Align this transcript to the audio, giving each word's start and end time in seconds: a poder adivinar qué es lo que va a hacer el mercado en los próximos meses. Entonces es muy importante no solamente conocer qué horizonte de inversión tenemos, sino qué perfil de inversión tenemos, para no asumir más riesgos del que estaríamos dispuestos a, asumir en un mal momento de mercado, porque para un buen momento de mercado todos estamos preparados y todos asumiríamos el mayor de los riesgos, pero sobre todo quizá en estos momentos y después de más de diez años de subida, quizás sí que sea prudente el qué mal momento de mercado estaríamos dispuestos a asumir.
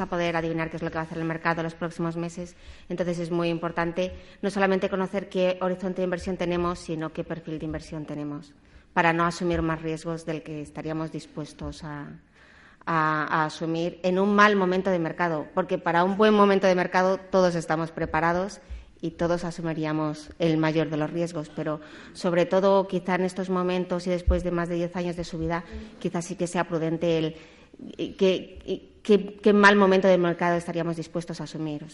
a 0.00 0.06
poder 0.06 0.36
adivinar 0.36 0.70
qué 0.70 0.76
es 0.76 0.82
lo 0.82 0.90
que 0.90 0.96
va 0.96 1.02
a 1.02 1.04
hacer 1.04 1.18
el 1.18 1.24
mercado 1.24 1.60
en 1.60 1.64
los 1.64 1.74
próximos 1.74 2.16
meses. 2.16 2.56
Entonces 2.88 3.18
es 3.18 3.30
muy 3.30 3.48
importante 3.48 4.12
no 4.42 4.50
solamente 4.50 4.88
conocer 4.88 5.28
qué 5.28 5.58
horizonte 5.60 6.00
de 6.02 6.04
inversión 6.04 6.36
tenemos, 6.36 6.78
sino 6.78 7.12
qué 7.12 7.24
perfil 7.24 7.58
de 7.58 7.66
inversión 7.66 8.04
tenemos, 8.04 8.52
para 8.92 9.12
no 9.12 9.24
asumir 9.24 9.62
más 9.62 9.82
riesgos 9.82 10.24
del 10.26 10.42
que 10.42 10.60
estaríamos 10.60 11.12
dispuestos 11.12 11.82
a, 11.84 12.08
asumir 12.86 13.98
en 14.02 14.18
un 14.18 14.34
mal 14.34 14.56
momento 14.56 14.90
de 14.90 14.98
mercado, 14.98 15.46
porque 15.54 15.78
para 15.78 16.04
un 16.04 16.18
buen 16.18 16.34
momento 16.34 16.66
de 16.66 16.74
mercado 16.74 17.16
todos 17.16 17.54
estamos 17.54 17.90
preparados 17.90 18.60
y 19.00 19.12
todos 19.12 19.44
asumiríamos 19.44 20.30
el 20.38 20.58
mayor 20.58 20.90
de 20.90 20.98
los 20.98 21.10
riesgos, 21.10 21.50
pero 21.54 21.80
sobre 22.12 22.44
todo 22.44 22.86
quizá 22.86 23.14
en 23.14 23.24
estos 23.24 23.48
momentos 23.48 24.06
y 24.06 24.10
después 24.10 24.44
de 24.44 24.50
más 24.50 24.68
de 24.68 24.74
diez 24.74 24.94
años 24.96 25.16
de 25.16 25.24
subida, 25.24 25.64
quizás 25.98 26.26
sí 26.26 26.36
que 26.36 26.46
sea 26.46 26.68
prudente 26.68 27.16
el 27.16 27.36
qué 27.96 29.52
mal 29.52 29.76
momento 29.76 30.08
de 30.08 30.18
mercado 30.18 30.56
estaríamos 30.56 30.96
dispuestos 30.96 31.40
a 31.40 31.44
asumir. 31.44 31.84